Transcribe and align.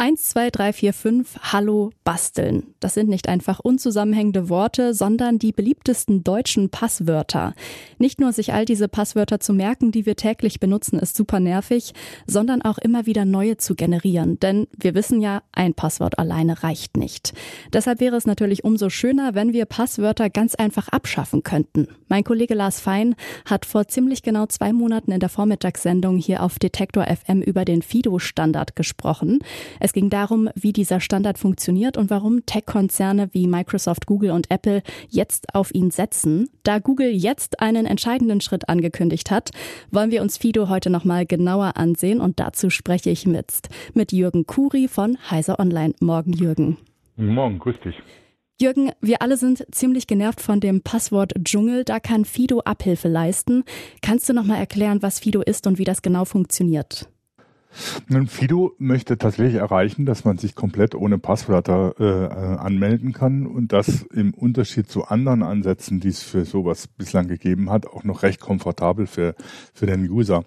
1, 0.00 0.30
2, 0.30 0.48
3, 0.48 0.72
4, 0.72 0.92
5, 0.94 1.38
Hallo, 1.52 1.90
basteln. 2.04 2.72
Das 2.80 2.94
sind 2.94 3.10
nicht 3.10 3.28
einfach 3.28 3.60
unzusammenhängende 3.60 4.48
Worte, 4.48 4.94
sondern 4.94 5.38
die 5.38 5.52
beliebtesten 5.52 6.24
deutschen 6.24 6.70
Passwörter. 6.70 7.52
Nicht 7.98 8.18
nur 8.18 8.32
sich 8.32 8.54
all 8.54 8.64
diese 8.64 8.88
Passwörter 8.88 9.40
zu 9.40 9.52
merken, 9.52 9.92
die 9.92 10.06
wir 10.06 10.16
täglich 10.16 10.58
benutzen, 10.58 10.98
ist 10.98 11.18
super 11.18 11.38
nervig, 11.38 11.92
sondern 12.26 12.62
auch 12.62 12.78
immer 12.78 13.04
wieder 13.04 13.26
neue 13.26 13.58
zu 13.58 13.74
generieren. 13.74 14.40
Denn 14.40 14.68
wir 14.74 14.94
wissen 14.94 15.20
ja, 15.20 15.42
ein 15.52 15.74
Passwort 15.74 16.18
alleine 16.18 16.62
reicht 16.62 16.96
nicht. 16.96 17.34
Deshalb 17.70 18.00
wäre 18.00 18.16
es 18.16 18.24
natürlich 18.24 18.64
umso 18.64 18.88
schöner, 18.88 19.34
wenn 19.34 19.52
wir 19.52 19.66
Passwörter 19.66 20.30
ganz 20.30 20.54
einfach 20.54 20.88
abschaffen 20.88 21.42
könnten. 21.42 21.88
Mein 22.08 22.24
Kollege 22.24 22.54
Lars 22.54 22.80
Fein 22.80 23.16
hat 23.44 23.66
vor 23.66 23.86
ziemlich 23.86 24.22
genau 24.22 24.46
zwei 24.46 24.72
Monaten 24.72 25.12
in 25.12 25.20
der 25.20 25.28
Vormittagssendung 25.28 26.16
hier 26.16 26.42
auf 26.42 26.58
Detektor 26.58 27.04
FM 27.04 27.42
über 27.42 27.66
den 27.66 27.82
Fido-Standard 27.82 28.74
gesprochen. 28.74 29.40
Es 29.78 29.89
es 29.90 29.92
ging 29.92 30.08
darum, 30.08 30.48
wie 30.54 30.72
dieser 30.72 31.00
Standard 31.00 31.36
funktioniert 31.36 31.96
und 31.96 32.10
warum 32.10 32.46
Tech-Konzerne 32.46 33.28
wie 33.32 33.48
Microsoft, 33.48 34.06
Google 34.06 34.30
und 34.30 34.48
Apple 34.48 34.84
jetzt 35.08 35.52
auf 35.52 35.74
ihn 35.74 35.90
setzen. 35.90 36.48
Da 36.62 36.78
Google 36.78 37.08
jetzt 37.10 37.58
einen 37.58 37.86
entscheidenden 37.86 38.40
Schritt 38.40 38.68
angekündigt 38.68 39.32
hat, 39.32 39.50
wollen 39.90 40.12
wir 40.12 40.22
uns 40.22 40.36
Fido 40.38 40.68
heute 40.68 40.90
nochmal 40.90 41.26
genauer 41.26 41.76
ansehen 41.76 42.20
und 42.20 42.38
dazu 42.38 42.70
spreche 42.70 43.10
ich 43.10 43.26
mit, 43.26 43.52
mit 43.92 44.12
Jürgen 44.12 44.46
Kuri 44.46 44.86
von 44.86 45.18
Heiser 45.28 45.58
Online. 45.58 45.92
Morgen, 45.98 46.34
Jürgen. 46.34 46.78
Morgen, 47.16 47.58
grüß 47.58 47.80
dich. 47.84 47.96
Jürgen, 48.60 48.92
wir 49.00 49.22
alle 49.22 49.36
sind 49.36 49.66
ziemlich 49.72 50.06
genervt 50.06 50.40
von 50.40 50.60
dem 50.60 50.82
Passwort 50.82 51.32
Dschungel. 51.42 51.82
Da 51.82 51.98
kann 51.98 52.24
Fido 52.24 52.60
Abhilfe 52.60 53.08
leisten. 53.08 53.64
Kannst 54.02 54.28
du 54.28 54.34
nochmal 54.34 54.58
erklären, 54.58 55.02
was 55.02 55.18
Fido 55.18 55.40
ist 55.40 55.66
und 55.66 55.78
wie 55.78 55.84
das 55.84 56.00
genau 56.00 56.24
funktioniert? 56.24 57.08
Nun, 58.08 58.26
Fido 58.26 58.74
möchte 58.78 59.18
tatsächlich 59.18 59.56
erreichen, 59.56 60.06
dass 60.06 60.24
man 60.24 60.38
sich 60.38 60.54
komplett 60.54 60.94
ohne 60.94 61.18
Passwörter 61.18 61.94
äh, 61.98 62.58
anmelden 62.58 63.12
kann 63.12 63.46
und 63.46 63.72
das 63.72 64.02
im 64.12 64.34
Unterschied 64.34 64.90
zu 64.90 65.04
anderen 65.04 65.42
Ansätzen, 65.42 66.00
die 66.00 66.08
es 66.08 66.22
für 66.22 66.44
sowas 66.44 66.88
bislang 66.88 67.28
gegeben 67.28 67.70
hat, 67.70 67.86
auch 67.86 68.04
noch 68.04 68.22
recht 68.22 68.40
komfortabel 68.40 69.06
für, 69.06 69.34
für 69.72 69.86
den 69.86 70.10
User. 70.10 70.44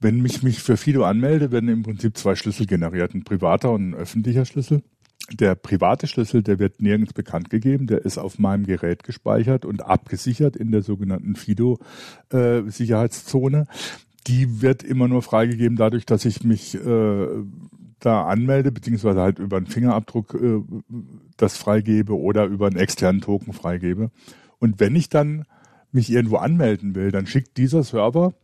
Wenn 0.00 0.24
ich 0.24 0.42
mich 0.42 0.60
für 0.60 0.76
Fido 0.76 1.04
anmelde, 1.04 1.52
werden 1.52 1.68
im 1.68 1.82
Prinzip 1.82 2.16
zwei 2.16 2.34
Schlüssel 2.34 2.66
generiert, 2.66 3.14
ein 3.14 3.24
privater 3.24 3.72
und 3.72 3.90
ein 3.90 3.94
öffentlicher 3.94 4.44
Schlüssel. 4.44 4.82
Der 5.30 5.54
private 5.54 6.08
Schlüssel, 6.08 6.42
der 6.42 6.58
wird 6.58 6.82
nirgends 6.82 7.12
bekannt 7.12 7.50
gegeben, 7.50 7.86
der 7.86 8.04
ist 8.04 8.18
auf 8.18 8.40
meinem 8.40 8.66
Gerät 8.66 9.04
gespeichert 9.04 9.64
und 9.64 9.82
abgesichert 9.82 10.56
in 10.56 10.72
der 10.72 10.82
sogenannten 10.82 11.36
Fido-Sicherheitszone. 11.36 13.60
Äh, 13.60 13.66
die 14.26 14.62
wird 14.62 14.82
immer 14.82 15.08
nur 15.08 15.22
freigegeben 15.22 15.76
dadurch, 15.76 16.06
dass 16.06 16.24
ich 16.24 16.44
mich 16.44 16.74
äh, 16.74 17.26
da 18.00 18.24
anmelde, 18.24 18.72
beziehungsweise 18.72 19.20
halt 19.20 19.38
über 19.38 19.56
einen 19.56 19.66
Fingerabdruck 19.66 20.34
äh, 20.34 20.60
das 21.36 21.56
freigebe 21.56 22.18
oder 22.18 22.44
über 22.44 22.66
einen 22.66 22.76
externen 22.76 23.20
Token 23.20 23.52
freigebe. 23.52 24.10
Und 24.58 24.80
wenn 24.80 24.96
ich 24.96 25.08
dann 25.08 25.44
mich 25.92 26.10
irgendwo 26.10 26.36
anmelden 26.36 26.94
will, 26.94 27.10
dann 27.10 27.26
schickt 27.26 27.56
dieser 27.56 27.82
Server 27.82 28.34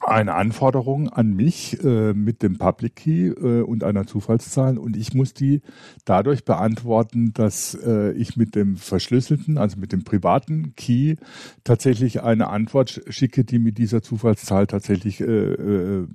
eine 0.00 0.34
Anforderung 0.34 1.08
an 1.10 1.34
mich 1.34 1.82
äh, 1.84 2.14
mit 2.14 2.42
dem 2.42 2.58
Public 2.58 2.96
Key 2.96 3.28
äh, 3.28 3.62
und 3.62 3.84
einer 3.84 4.06
Zufallszahl. 4.06 4.78
Und 4.78 4.96
ich 4.96 5.14
muss 5.14 5.34
die 5.34 5.60
dadurch 6.04 6.44
beantworten, 6.44 7.32
dass 7.34 7.74
äh, 7.74 8.12
ich 8.12 8.36
mit 8.36 8.54
dem 8.54 8.76
verschlüsselten, 8.76 9.58
also 9.58 9.78
mit 9.78 9.92
dem 9.92 10.02
privaten 10.02 10.74
Key 10.74 11.16
tatsächlich 11.64 12.22
eine 12.22 12.48
Antwort 12.48 13.02
schicke, 13.08 13.44
die 13.44 13.58
mit 13.58 13.78
dieser 13.78 14.02
Zufallszahl 14.02 14.66
tatsächlich 14.66 15.20
äh, 15.20 15.24
äh, 15.24 16.06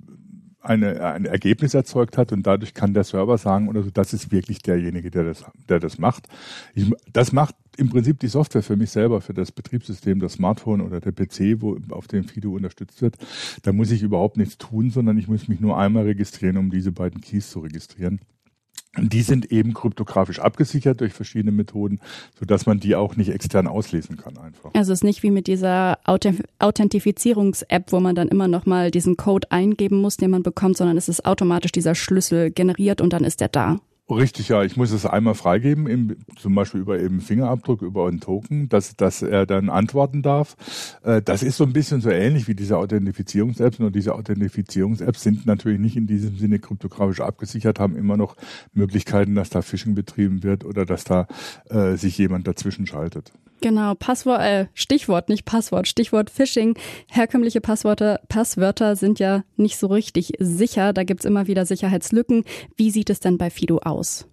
eine, 0.66 1.02
ein 1.02 1.24
Ergebnis 1.24 1.74
erzeugt 1.74 2.18
hat 2.18 2.32
und 2.32 2.46
dadurch 2.46 2.74
kann 2.74 2.94
der 2.94 3.04
Server 3.04 3.38
sagen 3.38 3.68
oder 3.68 3.82
so, 3.82 3.90
das 3.90 4.12
ist 4.12 4.32
wirklich 4.32 4.58
derjenige, 4.58 5.10
der 5.10 5.24
das, 5.24 5.44
der 5.68 5.80
das 5.80 5.98
macht. 5.98 6.28
Ich, 6.74 6.90
das 7.12 7.32
macht 7.32 7.54
im 7.76 7.90
Prinzip 7.90 8.18
die 8.20 8.28
Software 8.28 8.62
für 8.62 8.76
mich 8.76 8.90
selber, 8.90 9.20
für 9.20 9.34
das 9.34 9.52
Betriebssystem, 9.52 10.18
das 10.18 10.34
Smartphone 10.34 10.80
oder 10.80 11.00
der 11.00 11.12
PC, 11.12 11.60
wo 11.60 11.78
auf 11.90 12.08
dem 12.08 12.24
Fido 12.24 12.52
unterstützt 12.52 13.02
wird. 13.02 13.16
Da 13.62 13.72
muss 13.72 13.90
ich 13.90 14.02
überhaupt 14.02 14.36
nichts 14.36 14.58
tun, 14.58 14.90
sondern 14.90 15.18
ich 15.18 15.28
muss 15.28 15.48
mich 15.48 15.60
nur 15.60 15.78
einmal 15.78 16.04
registrieren, 16.04 16.56
um 16.56 16.70
diese 16.70 16.92
beiden 16.92 17.20
Keys 17.20 17.50
zu 17.50 17.60
registrieren. 17.60 18.20
Die 18.98 19.22
sind 19.22 19.52
eben 19.52 19.74
kryptografisch 19.74 20.38
abgesichert 20.38 21.00
durch 21.00 21.12
verschiedene 21.12 21.52
Methoden, 21.52 22.00
so 22.38 22.46
dass 22.46 22.66
man 22.66 22.80
die 22.80 22.96
auch 22.96 23.16
nicht 23.16 23.30
extern 23.30 23.66
auslesen 23.66 24.16
kann 24.16 24.36
einfach. 24.38 24.70
Also 24.74 24.92
es 24.92 25.00
ist 25.00 25.04
nicht 25.04 25.22
wie 25.22 25.30
mit 25.30 25.46
dieser 25.46 25.98
Authentifizierungs-App, 26.58 27.92
wo 27.92 28.00
man 28.00 28.14
dann 28.14 28.28
immer 28.28 28.48
noch 28.48 28.66
mal 28.66 28.90
diesen 28.90 29.16
Code 29.16 29.50
eingeben 29.50 30.00
muss, 30.00 30.16
den 30.16 30.30
man 30.30 30.42
bekommt, 30.42 30.76
sondern 30.76 30.96
es 30.96 31.08
ist 31.08 31.24
automatisch 31.24 31.72
dieser 31.72 31.94
Schlüssel 31.94 32.50
generiert 32.50 33.00
und 33.00 33.12
dann 33.12 33.24
ist 33.24 33.40
der 33.40 33.48
da. 33.48 33.80
Richtig, 34.08 34.50
ja. 34.50 34.62
Ich 34.62 34.76
muss 34.76 34.92
es 34.92 35.04
einmal 35.04 35.34
freigeben, 35.34 35.88
im, 35.88 36.16
zum 36.36 36.54
Beispiel 36.54 36.80
über 36.80 37.00
eben 37.00 37.20
Fingerabdruck, 37.20 37.82
über 37.82 38.06
einen 38.06 38.20
Token, 38.20 38.68
dass, 38.68 38.94
dass 38.94 39.20
er 39.20 39.46
dann 39.46 39.68
antworten 39.68 40.22
darf. 40.22 40.56
Äh, 41.02 41.22
das 41.22 41.42
ist 41.42 41.56
so 41.56 41.64
ein 41.64 41.72
bisschen 41.72 42.00
so 42.00 42.10
ähnlich 42.10 42.46
wie 42.46 42.54
diese 42.54 42.78
Authentifizierungs-Apps. 42.78 43.80
Nur 43.80 43.90
diese 43.90 44.14
Authentifizierungs-Apps 44.14 45.22
sind 45.24 45.46
natürlich 45.46 45.80
nicht 45.80 45.96
in 45.96 46.06
diesem 46.06 46.36
Sinne 46.36 46.60
kryptografisch 46.60 47.20
abgesichert, 47.20 47.80
haben 47.80 47.96
immer 47.96 48.16
noch 48.16 48.36
Möglichkeiten, 48.74 49.34
dass 49.34 49.50
da 49.50 49.60
Phishing 49.60 49.96
betrieben 49.96 50.44
wird 50.44 50.64
oder 50.64 50.86
dass 50.86 51.02
da 51.02 51.26
äh, 51.68 51.96
sich 51.96 52.16
jemand 52.16 52.46
dazwischen 52.46 52.86
schaltet. 52.86 53.32
Genau, 53.60 53.94
Passwort, 53.94 54.40
äh, 54.42 54.66
Stichwort, 54.74 55.28
nicht 55.28 55.44
Passwort, 55.44 55.88
Stichwort 55.88 56.30
Phishing. 56.30 56.78
Herkömmliche 57.08 57.60
Passwörter, 57.60 58.20
Passwörter 58.28 58.96
sind 58.96 59.18
ja 59.18 59.44
nicht 59.56 59.78
so 59.78 59.86
richtig 59.86 60.32
sicher. 60.38 60.92
Da 60.92 61.04
gibt's 61.04 61.24
immer 61.24 61.46
wieder 61.46 61.64
Sicherheitslücken. 61.64 62.44
Wie 62.76 62.90
sieht 62.90 63.10
es 63.10 63.20
denn 63.20 63.38
bei 63.38 63.50
Fido 63.50 63.78
aus? 63.78 64.26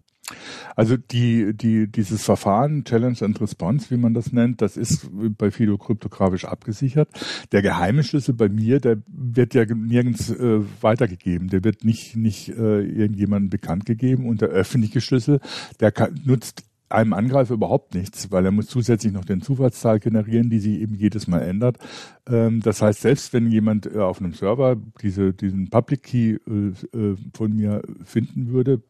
Also 0.75 0.97
die, 0.97 1.53
die, 1.53 1.91
dieses 1.91 2.23
Verfahren 2.23 2.85
Challenge 2.85 3.17
and 3.21 3.39
Response, 3.41 3.91
wie 3.91 3.97
man 3.97 4.13
das 4.13 4.31
nennt, 4.31 4.61
das 4.61 4.77
ist 4.77 5.09
bei 5.11 5.51
Fido 5.51 5.77
kryptografisch 5.77 6.45
abgesichert. 6.45 7.09
Der 7.51 7.61
geheime 7.61 8.03
Schlüssel 8.03 8.33
bei 8.33 8.49
mir, 8.49 8.79
der 8.79 8.97
wird 9.07 9.53
ja 9.53 9.65
nirgends 9.65 10.29
äh, 10.29 10.61
weitergegeben. 10.81 11.49
Der 11.49 11.63
wird 11.63 11.83
nicht, 11.83 12.15
nicht 12.15 12.49
äh, 12.49 12.81
irgendjemandem 12.81 13.49
bekannt 13.49 13.85
gegeben. 13.85 14.27
Und 14.27 14.41
der 14.41 14.49
öffentliche 14.49 15.01
Schlüssel, 15.01 15.39
der 15.79 15.91
kann, 15.91 16.19
nutzt 16.23 16.63
einem 16.93 17.13
Angreifer 17.13 17.55
überhaupt 17.55 17.95
nichts, 17.95 18.31
weil 18.31 18.45
er 18.45 18.51
muss 18.51 18.67
zusätzlich 18.67 19.11
noch 19.11 19.25
den 19.25 19.41
Zufallszahl 19.41 19.99
generieren, 19.99 20.49
die 20.49 20.59
sich 20.59 20.79
eben 20.79 20.95
jedes 20.95 21.27
Mal 21.27 21.39
ändert. 21.39 21.77
Ähm, 22.27 22.61
das 22.61 22.81
heißt, 22.81 23.01
selbst 23.01 23.33
wenn 23.33 23.49
jemand 23.49 23.87
äh, 23.87 23.99
auf 23.99 24.19
einem 24.19 24.33
Server 24.33 24.77
diese, 25.01 25.33
diesen 25.33 25.69
Public 25.69 26.03
Key 26.03 26.37
äh, 26.47 26.97
äh, 26.97 27.15
von 27.33 27.55
mir 27.55 27.81
finden 28.05 28.51
würde, 28.51 28.81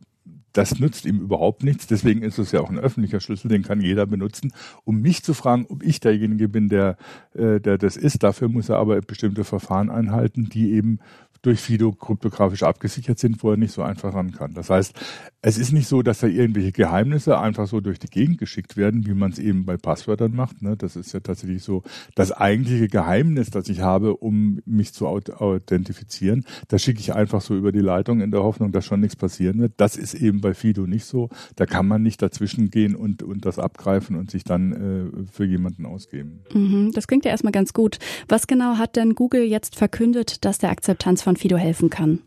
das 0.52 0.80
nützt 0.80 1.06
ihm 1.06 1.20
überhaupt 1.20 1.64
nichts. 1.64 1.88
Deswegen 1.88 2.22
ist 2.22 2.38
es 2.38 2.52
ja 2.52 2.60
auch 2.60 2.70
ein 2.70 2.78
öffentlicher 2.78 3.20
Schlüssel, 3.20 3.48
den 3.48 3.64
kann 3.64 3.82
jeder 3.82 4.06
benutzen, 4.06 4.54
um 4.84 5.02
mich 5.02 5.24
zu 5.24 5.34
fragen, 5.34 5.66
ob 5.70 5.82
ich 5.82 6.00
derjenige 6.00 6.48
bin, 6.48 6.70
der, 6.70 6.96
der 7.34 7.80
das 7.80 7.98
ist. 7.98 8.22
Dafür 8.22 8.50
muss 8.50 8.70
er 8.70 8.78
aber 8.78 9.02
bestimmte 9.02 9.46
Verfahren 9.46 9.90
einhalten, 9.90 10.50
die 10.50 10.74
eben 10.74 11.00
durch 11.44 11.60
Fido 11.60 11.92
kryptografisch 11.92 12.64
abgesichert 12.64 13.20
sind, 13.20 13.44
wo 13.44 13.52
er 13.52 13.58
nicht 13.58 13.74
so 13.74 13.84
einfach 13.84 14.14
ran 14.14 14.32
kann. 14.32 14.54
Das 14.54 14.70
heißt, 14.70 14.94
es 15.42 15.58
ist 15.58 15.74
nicht 15.74 15.90
so, 15.90 16.02
dass 16.02 16.20
da 16.20 16.28
irgendwelche 16.28 16.72
Geheimnisse 16.72 17.38
einfach 17.38 17.68
so 17.68 17.82
durch 17.82 18.00
die 18.00 18.08
Gegend 18.08 18.38
geschickt 18.38 18.78
werden, 18.78 19.06
wie 19.06 19.14
man 19.14 19.32
es 19.32 19.40
eben 19.40 19.66
bei 19.66 19.76
Passwörtern 19.76 20.34
macht. 20.34 20.62
Ne? 20.62 20.78
Das 20.78 20.96
ist 20.96 21.12
ja 21.12 21.20
tatsächlich 21.20 21.62
so 21.62 21.84
das 22.16 22.32
eigentliche 22.32 22.88
Geheimnis, 22.88 23.50
das 23.50 23.68
ich 23.68 23.82
habe, 23.82 24.16
um 24.16 24.62
mich 24.66 24.94
zu 24.94 25.06
authentifizieren. 25.06 26.46
Das 26.70 26.82
schicke 26.82 27.02
ich 27.02 27.14
einfach 27.14 27.42
so 27.42 27.58
über 27.58 27.74
die 27.74 27.80
Leitung 27.80 28.22
in 28.22 28.32
der 28.32 28.42
Hoffnung, 28.42 28.72
dass 28.72 28.86
schon 28.86 29.02
nichts 29.02 29.18
passieren 29.18 29.60
wird. 29.60 29.74
Das 29.78 29.98
ist 29.98 30.14
eben 30.14 30.40
bei 30.40 30.54
Fido 30.54 30.88
nicht 30.88 31.04
so. 31.04 31.28
Da 31.58 31.66
kann 31.66 31.90
man 31.90 32.02
nicht 32.02 32.22
dazwischen 32.22 32.70
gehen 32.70 32.96
und, 32.96 33.22
und 33.22 33.46
das 33.46 33.60
abgreifen 33.60 34.16
und 34.16 34.32
sich 34.32 34.46
dann 34.46 34.72
äh, 34.72 35.26
für 35.30 35.44
jemanden 35.44 35.86
ausgeben. 35.86 36.40
Mhm, 36.54 36.94
das 36.94 37.06
klingt 37.06 37.26
ja 37.26 37.32
erstmal 37.32 37.52
ganz 37.52 37.74
gut. 37.74 38.00
Was 38.30 38.48
genau 38.48 38.78
hat 38.78 38.96
denn 38.96 39.14
Google 39.14 39.44
jetzt 39.44 39.76
verkündet, 39.76 40.46
dass 40.46 40.58
der 40.58 40.70
Akzeptanz 40.70 41.22
von 41.22 41.33
Fido 41.36 41.58
helfen 41.58 41.90
kann? 41.90 42.20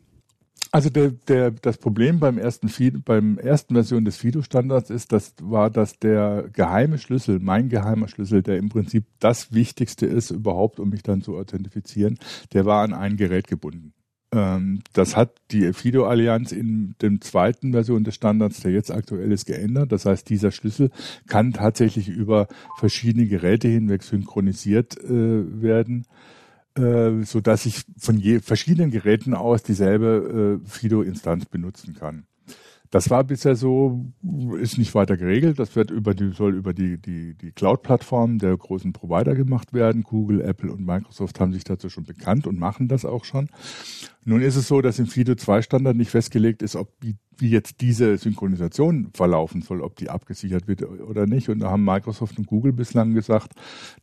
Also 0.73 0.91
der, 0.91 1.11
der, 1.11 1.53
das 1.53 1.79
Problem 1.79 2.19
beim 2.19 2.39
ersten 2.39 2.69
Fido, 2.69 3.01
beim 3.03 3.39
ersten 3.39 3.75
Version 3.75 4.05
des 4.05 4.17
Fido-Standards 4.17 4.91
ist, 4.91 5.13
das 5.13 5.35
war, 5.41 5.71
dass 5.71 5.99
der 5.99 6.51
geheime 6.53 6.99
Schlüssel, 6.99 7.39
mein 7.41 7.69
geheimer 7.69 8.09
Schlüssel, 8.09 8.43
der 8.43 8.59
im 8.59 8.69
Prinzip 8.69 9.05
das 9.21 9.53
Wichtigste 9.53 10.07
ist 10.07 10.31
überhaupt, 10.31 10.81
um 10.81 10.91
mich 10.91 11.03
dann 11.03 11.23
zu 11.23 11.37
authentifizieren, 11.37 12.19
der 12.53 12.67
war 12.67 12.83
an 12.83 12.93
ein 12.93 13.17
Gerät 13.17 13.47
gebunden. 13.47 13.95
Ähm, 14.33 14.81
das 14.93 15.17
hat 15.17 15.37
die 15.53 15.73
Fido-Allianz 15.73 16.53
in 16.53 16.95
der 17.01 17.21
zweiten 17.21 17.73
Version 17.73 18.05
des 18.05 18.17
Standards, 18.17 18.61
der 18.61 18.73
jetzt 18.73 18.91
aktuell 18.91 19.31
ist, 19.31 19.47
geändert. 19.47 19.93
Das 19.93 20.05
heißt, 20.05 20.29
dieser 20.29 20.51
Schlüssel 20.51 20.91
kann 21.29 21.53
tatsächlich 21.53 22.09
über 22.09 22.49
verschiedene 22.79 23.27
Geräte 23.27 23.69
hinweg 23.69 24.03
synchronisiert 24.03 24.99
äh, 24.99 25.63
werden 25.63 26.07
äh, 26.77 27.25
so 27.25 27.41
dass 27.41 27.67
ich 27.67 27.85
von 27.99 28.19
je, 28.19 28.41
verschiedenen 28.41 28.91
Geräten 28.91 29.35
aus 29.35 29.63
dieselbe 29.63 30.61
äh, 30.65 30.69
Fido-Instanz 30.69 31.47
benutzen 31.47 31.95
kann. 31.95 32.27
Das 32.97 33.11
war 33.11 33.25
bisher 33.25 33.57
so, 33.57 34.07
ist 34.59 34.79
nicht 34.79 34.95
weiter 34.95 35.19
geregelt. 35.19 35.59
Das 35.59 35.77
wird 35.77 35.91
über 35.91 36.15
die, 36.15 36.33
soll 36.33 36.55
über 36.55 36.73
die, 36.73 36.97
die, 36.97 37.35
die 37.35 37.53
Cloud-Plattformen 37.53 38.39
der 38.39 38.57
großen 38.57 38.95
Provider 38.95 39.35
gemacht 39.35 39.75
werden. 39.75 40.03
Google, 40.03 40.41
Apple 40.41 40.73
und 40.73 40.87
Microsoft 40.87 41.39
haben 41.39 41.53
sich 41.53 41.63
dazu 41.63 41.91
schon 41.91 42.05
bekannt 42.05 42.47
und 42.47 42.59
machen 42.59 42.89
das 42.89 43.05
auch 43.05 43.27
schon. 43.27 43.51
Nun 44.25 44.41
ist 44.41 44.57
es 44.57 44.69
so, 44.69 44.81
dass 44.81 44.99
im 44.99 45.09
FIDO 45.09 45.35
2 45.35 45.61
Standard 45.61 45.95
nicht 45.95 46.11
festgelegt 46.11 46.63
ist, 46.63 46.75
ob 46.75 46.91
wie, 47.03 47.17
wie 47.37 47.51
jetzt 47.51 47.83
diese 47.83 48.17
Synchronisation 48.17 49.11
verlaufen 49.13 49.61
soll, 49.61 49.83
ob 49.83 49.97
die 49.97 50.09
abgesichert 50.09 50.67
wird 50.67 50.83
oder 50.83 51.27
nicht. 51.27 51.51
Und 51.51 51.59
da 51.59 51.71
haben 51.71 51.85
Microsoft 51.85 52.39
und 52.39 52.47
Google 52.47 52.73
bislang 52.73 53.13
gesagt, 53.13 53.53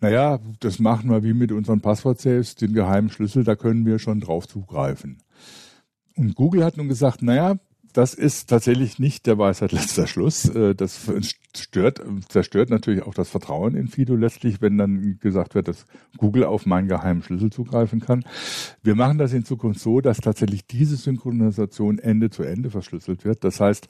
naja, 0.01 0.38
das 0.60 0.78
machen 0.78 1.10
wir 1.10 1.24
wie 1.24 1.34
mit 1.34 1.51
unseren 1.51 1.81
Passwort-Saves, 1.81 2.54
den 2.54 2.74
geheimen 2.74 3.10
Schlüssel, 3.10 3.44
da 3.44 3.56
können 3.56 3.88
wir 3.88 3.98
schon 3.98 4.19
drauf 4.19 4.48
zugreifen. 4.48 5.18
Und 6.16 6.36
Google 6.36 6.63
hat 6.63 6.78
nun 6.78 6.89
gesagt, 6.89 7.24
naja, 7.24 7.56
das 7.94 8.13
ist 8.13 8.50
tatsächlich 8.50 9.00
nicht 9.00 9.25
der 9.28 9.38
Weisheit 9.38 9.72
letzter 9.72 10.07
Schluss. 10.07 10.45
Äh, 10.45 10.75
das 10.75 11.12
stört, 11.56 12.01
zerstört 12.28 12.69
natürlich 12.69 13.04
auch 13.04 13.13
das 13.13 13.30
Vertrauen 13.30 13.75
in 13.75 13.88
Fido 13.88 14.16
letztlich, 14.16 14.62
wenn 14.62 14.78
dann 14.78 15.19
gesagt 15.19 15.56
wird, 15.56 15.68
dass 15.68 15.86
Google 16.18 16.44
auf 16.44 16.66
meinen 16.66 16.88
geheimen 16.88 17.22
Schlüssel 17.22 17.51
zugreifen 17.51 18.00
kann. 18.00 18.25
Wir 18.81 18.95
machen 18.95 19.18
das 19.18 19.34
in 19.34 19.45
Zukunft 19.45 19.80
so, 19.80 20.01
dass 20.01 20.18
tatsächlich 20.18 20.66
diese 20.66 20.95
Synchronisation 20.95 22.00
Ende 22.00 22.30
zu 22.30 22.44
Ende 22.44 22.69
verschlüsselt 22.69 23.24
wird. 23.25 23.44
Das 23.44 23.60
heißt, 23.60 23.88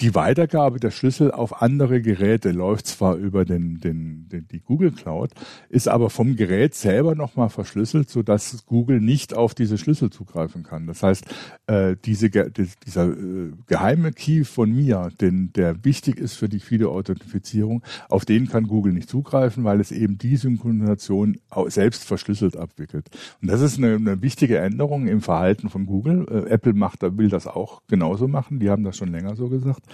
die 0.00 0.14
Weitergabe 0.14 0.78
der 0.78 0.90
Schlüssel 0.90 1.30
auf 1.30 1.62
andere 1.62 2.02
Geräte 2.02 2.50
läuft 2.50 2.86
zwar 2.86 3.16
über 3.16 3.44
den, 3.44 3.80
den, 3.80 4.28
den 4.28 4.46
die 4.48 4.60
Google 4.60 4.92
Cloud, 4.92 5.30
ist 5.70 5.88
aber 5.88 6.10
vom 6.10 6.36
Gerät 6.36 6.74
selber 6.74 7.14
nochmal 7.14 7.48
verschlüsselt, 7.48 8.10
so 8.10 8.22
dass 8.22 8.66
Google 8.66 9.00
nicht 9.00 9.34
auf 9.34 9.54
diese 9.54 9.78
Schlüssel 9.78 10.10
zugreifen 10.10 10.62
kann. 10.64 10.86
Das 10.86 11.02
heißt, 11.02 11.24
äh, 11.66 11.96
diese, 12.04 12.28
dieser 12.28 13.08
äh, 13.08 13.52
geheime 13.66 14.12
Key 14.12 14.44
von 14.44 14.70
mir, 14.70 15.08
den, 15.20 15.52
der 15.54 15.82
wichtig 15.84 16.18
ist 16.18 16.34
für 16.34 16.48
die 16.48 16.60
Video-Authentifizierung, 16.68 17.82
auf 18.10 18.26
den 18.26 18.48
kann 18.48 18.66
Google 18.66 18.92
nicht 18.92 19.08
zugreifen, 19.08 19.64
weil 19.64 19.80
es 19.80 19.92
eben 19.92 20.18
die 20.18 20.36
Synchronisation 20.36 21.38
selbst 21.68 22.04
verschlüsselt 22.04 22.56
abwickelt. 22.56 23.08
Und 23.40 23.50
das 23.50 23.62
ist 23.62 23.78
eine, 23.78 23.94
eine 23.94 24.20
wichtige 24.20 24.58
Änderung 24.58 25.06
im 25.06 25.22
Verhalten 25.22 25.70
von 25.70 25.86
Google. 25.86 26.26
Äh, 26.30 26.50
Apple 26.50 26.74
macht, 26.74 27.00
will 27.00 27.30
das 27.30 27.46
auch 27.46 27.80
genauso 27.88 28.28
machen. 28.28 28.60
Die 28.60 28.68
haben 28.68 28.84
das 28.84 28.98
schon 28.98 29.10
länger 29.10 29.36
so 29.36 29.48
gesagt. 29.48 29.85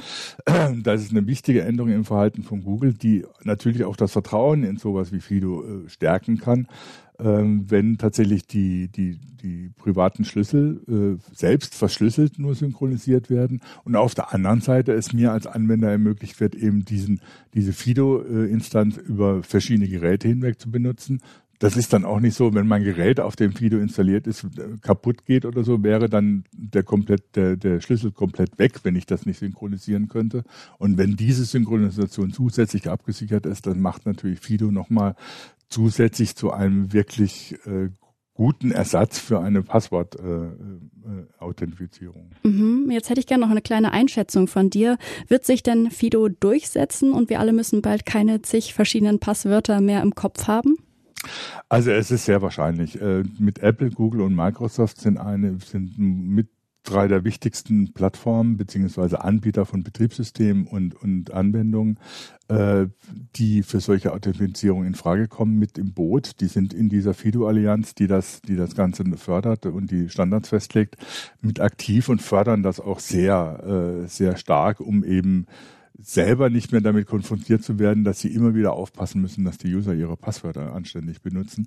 Das 0.82 1.02
ist 1.02 1.10
eine 1.10 1.26
wichtige 1.26 1.62
Änderung 1.62 1.90
im 1.92 2.04
Verhalten 2.04 2.42
von 2.42 2.62
Google, 2.62 2.94
die 2.94 3.24
natürlich 3.44 3.84
auch 3.84 3.96
das 3.96 4.12
Vertrauen 4.12 4.64
in 4.64 4.76
sowas 4.76 5.12
wie 5.12 5.20
Fido 5.20 5.62
äh, 5.62 5.88
stärken 5.88 6.38
kann, 6.38 6.66
ähm, 7.18 7.70
wenn 7.70 7.98
tatsächlich 7.98 8.46
die, 8.46 8.88
die, 8.88 9.18
die 9.42 9.70
privaten 9.76 10.24
Schlüssel 10.24 10.80
äh, 10.88 11.34
selbst 11.34 11.74
verschlüsselt 11.74 12.38
nur 12.38 12.54
synchronisiert 12.54 13.30
werden 13.30 13.60
und 13.84 13.96
auf 13.96 14.14
der 14.14 14.32
anderen 14.34 14.60
Seite 14.60 14.92
es 14.92 15.12
mir 15.12 15.32
als 15.32 15.46
Anwender 15.46 15.90
ermöglicht 15.90 16.40
wird, 16.40 16.54
eben 16.54 16.84
diesen, 16.84 17.20
diese 17.54 17.72
Fido-Instanz 17.72 18.96
über 18.96 19.42
verschiedene 19.42 19.88
Geräte 19.88 20.28
hinweg 20.28 20.60
zu 20.60 20.70
benutzen, 20.70 21.20
das 21.62 21.76
ist 21.76 21.92
dann 21.92 22.04
auch 22.04 22.18
nicht 22.18 22.34
so, 22.34 22.54
wenn 22.54 22.66
mein 22.66 22.82
Gerät 22.82 23.20
auf 23.20 23.36
dem 23.36 23.52
Fido 23.52 23.78
installiert 23.78 24.26
ist, 24.26 24.44
kaputt 24.80 25.24
geht 25.24 25.44
oder 25.44 25.62
so, 25.62 25.84
wäre 25.84 26.08
dann 26.08 26.42
der 26.50 26.82
komplett, 26.82 27.36
der, 27.36 27.56
der 27.56 27.80
Schlüssel 27.80 28.10
komplett 28.10 28.58
weg, 28.58 28.80
wenn 28.82 28.96
ich 28.96 29.06
das 29.06 29.26
nicht 29.26 29.38
synchronisieren 29.38 30.08
könnte. 30.08 30.42
Und 30.78 30.98
wenn 30.98 31.14
diese 31.14 31.44
Synchronisation 31.44 32.32
zusätzlich 32.32 32.90
abgesichert 32.90 33.46
ist, 33.46 33.68
dann 33.68 33.80
macht 33.80 34.06
natürlich 34.06 34.40
Fido 34.40 34.72
nochmal 34.72 35.14
zusätzlich 35.68 36.34
zu 36.34 36.50
einem 36.50 36.92
wirklich 36.92 37.54
äh, 37.64 37.90
guten 38.34 38.72
Ersatz 38.72 39.20
für 39.20 39.38
eine 39.38 39.62
Passwort-Authentifizierung. 39.62 42.32
Äh, 42.42 42.48
äh, 42.48 42.50
mhm. 42.50 42.90
Jetzt 42.90 43.08
hätte 43.08 43.20
ich 43.20 43.28
gerne 43.28 43.44
noch 43.44 43.52
eine 43.52 43.62
kleine 43.62 43.92
Einschätzung 43.92 44.48
von 44.48 44.68
dir. 44.68 44.98
Wird 45.28 45.44
sich 45.44 45.62
denn 45.62 45.92
Fido 45.92 46.28
durchsetzen 46.28 47.12
und 47.12 47.30
wir 47.30 47.38
alle 47.38 47.52
müssen 47.52 47.82
bald 47.82 48.04
keine 48.04 48.42
zig 48.42 48.74
verschiedenen 48.74 49.20
Passwörter 49.20 49.80
mehr 49.80 50.02
im 50.02 50.16
Kopf 50.16 50.48
haben? 50.48 50.74
Also 51.68 51.90
es 51.90 52.10
ist 52.10 52.24
sehr 52.24 52.42
wahrscheinlich. 52.42 53.00
Äh, 53.00 53.22
mit 53.38 53.60
Apple, 53.60 53.90
Google 53.90 54.22
und 54.22 54.34
Microsoft 54.34 55.00
sind 55.00 55.18
eine 55.18 55.58
sind 55.60 55.98
mit 55.98 56.48
drei 56.84 57.06
der 57.06 57.24
wichtigsten 57.24 57.92
Plattformen 57.92 58.56
beziehungsweise 58.56 59.22
Anbieter 59.22 59.66
von 59.66 59.82
Betriebssystemen 59.82 60.66
und, 60.66 60.94
und 60.94 61.32
Anwendungen, 61.32 61.98
äh, 62.48 62.86
die 63.36 63.62
für 63.62 63.80
solche 63.80 64.12
Authentifizierung 64.12 64.84
in 64.84 64.94
Frage 64.94 65.28
kommen, 65.28 65.58
mit 65.58 65.78
im 65.78 65.92
Boot. 65.92 66.40
Die 66.40 66.46
sind 66.46 66.74
in 66.74 66.88
dieser 66.88 67.14
FIDO-Allianz, 67.14 67.94
die 67.94 68.06
das, 68.06 68.42
die 68.42 68.56
das 68.56 68.74
Ganze 68.74 69.04
fördert 69.16 69.66
und 69.66 69.90
die 69.90 70.08
Standards 70.08 70.48
festlegt, 70.48 70.96
mit 71.40 71.60
aktiv 71.60 72.08
und 72.08 72.20
fördern 72.20 72.62
das 72.62 72.80
auch 72.80 72.98
sehr, 72.98 74.02
äh, 74.04 74.08
sehr 74.08 74.36
stark, 74.36 74.80
um 74.80 75.04
eben 75.04 75.46
selber 75.98 76.50
nicht 76.50 76.72
mehr 76.72 76.80
damit 76.80 77.06
konfrontiert 77.06 77.62
zu 77.62 77.78
werden, 77.78 78.04
dass 78.04 78.20
sie 78.20 78.28
immer 78.28 78.54
wieder 78.54 78.72
aufpassen 78.72 79.20
müssen, 79.20 79.44
dass 79.44 79.58
die 79.58 79.74
User 79.74 79.94
ihre 79.94 80.16
Passwörter 80.16 80.74
anständig 80.74 81.22
benutzen. 81.22 81.66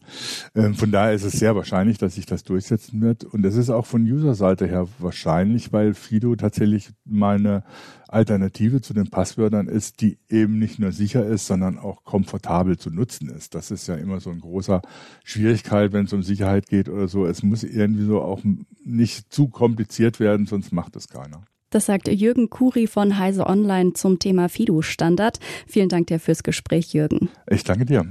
Ähm, 0.55 0.73
von 0.75 0.91
daher 0.91 1.13
ist 1.13 1.23
es 1.23 1.33
sehr 1.33 1.55
wahrscheinlich, 1.55 1.97
dass 1.97 2.15
sich 2.15 2.25
das 2.25 2.43
durchsetzen 2.43 3.01
wird. 3.01 3.23
Und 3.23 3.45
es 3.45 3.55
ist 3.55 3.69
auch 3.69 3.85
von 3.85 4.03
User-Seite 4.03 4.67
her 4.67 4.87
wahrscheinlich, 4.99 5.71
weil 5.71 5.93
Fido 5.93 6.35
tatsächlich 6.35 6.89
meine 7.05 7.63
Alternative 8.07 8.81
zu 8.81 8.93
den 8.93 9.09
Passwörtern 9.09 9.67
ist, 9.67 10.01
die 10.01 10.17
eben 10.29 10.59
nicht 10.59 10.79
nur 10.79 10.91
sicher 10.91 11.25
ist, 11.25 11.47
sondern 11.47 11.77
auch 11.77 12.03
komfortabel 12.03 12.77
zu 12.77 12.89
nutzen 12.89 13.29
ist. 13.29 13.55
Das 13.55 13.71
ist 13.71 13.87
ja 13.87 13.95
immer 13.95 14.19
so 14.19 14.29
ein 14.29 14.39
großer 14.39 14.81
Schwierigkeit, 15.23 15.93
wenn 15.93 16.05
es 16.05 16.13
um 16.13 16.23
Sicherheit 16.23 16.67
geht 16.67 16.89
oder 16.89 17.07
so. 17.07 17.25
Es 17.25 17.43
muss 17.43 17.63
irgendwie 17.63 18.05
so 18.05 18.21
auch 18.21 18.41
nicht 18.83 19.33
zu 19.33 19.47
kompliziert 19.47 20.19
werden, 20.19 20.45
sonst 20.45 20.71
macht 20.71 20.95
es 20.95 21.07
keiner. 21.07 21.43
Das 21.75 21.87
sagt 21.87 22.07
Jürgen 22.07 22.49
Kuri 22.49 22.87
von 22.87 23.19
Heise 23.19 23.47
Online 23.47 23.91
zum 23.91 24.17
Thema 24.17 24.47
FIDO-Standard. 24.47 25.41
Vielen 25.67 25.89
Dank 25.89 26.07
dir 26.07 26.21
fürs 26.21 26.41
Gespräch, 26.41 26.93
Jürgen. 26.93 27.27
Ich 27.49 27.65
danke 27.65 27.83
dir. 27.83 28.05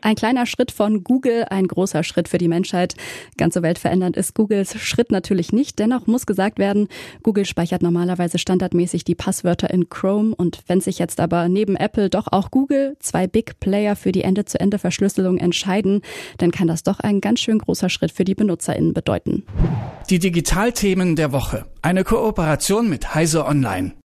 Ein 0.00 0.14
kleiner 0.14 0.46
Schritt 0.46 0.70
von 0.70 1.02
Google, 1.02 1.46
ein 1.50 1.66
großer 1.66 2.02
Schritt 2.04 2.28
für 2.28 2.38
die 2.38 2.48
Menschheit. 2.48 2.94
Ganze 3.36 3.62
Welt 3.62 3.78
verändern 3.78 4.14
ist 4.14 4.34
Googles 4.34 4.78
Schritt 4.80 5.10
natürlich 5.10 5.52
nicht. 5.52 5.78
Dennoch 5.78 6.06
muss 6.06 6.26
gesagt 6.26 6.58
werden, 6.58 6.88
Google 7.22 7.44
speichert 7.44 7.82
normalerweise 7.82 8.38
standardmäßig 8.38 9.04
die 9.04 9.14
Passwörter 9.14 9.70
in 9.70 9.88
Chrome. 9.88 10.34
Und 10.34 10.60
wenn 10.66 10.80
sich 10.80 10.98
jetzt 10.98 11.20
aber 11.20 11.48
neben 11.48 11.76
Apple 11.76 12.10
doch 12.10 12.28
auch 12.30 12.50
Google, 12.50 12.96
zwei 13.00 13.26
Big 13.26 13.58
Player 13.60 13.96
für 13.96 14.12
die 14.12 14.22
Ende-zu-Ende-Verschlüsselung 14.22 15.38
entscheiden, 15.38 16.02
dann 16.38 16.52
kann 16.52 16.68
das 16.68 16.82
doch 16.82 17.00
ein 17.00 17.20
ganz 17.20 17.40
schön 17.40 17.58
großer 17.58 17.88
Schritt 17.88 18.12
für 18.12 18.24
die 18.24 18.34
BenutzerInnen 18.34 18.94
bedeuten. 18.94 19.44
Die 20.10 20.18
Digitalthemen 20.18 21.16
der 21.16 21.32
Woche. 21.32 21.66
Eine 21.82 22.04
Kooperation 22.04 22.88
mit 22.88 23.14
Heise 23.14 23.44
Online. 23.44 23.98